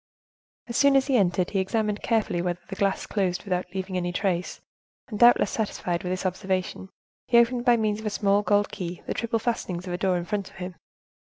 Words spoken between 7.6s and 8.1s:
by means of a